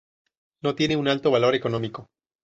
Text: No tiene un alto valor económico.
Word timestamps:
No 0.63 0.73
tiene 0.73 0.97
un 0.97 1.07
alto 1.07 1.29
valor 1.29 1.53
económico. 1.53 2.09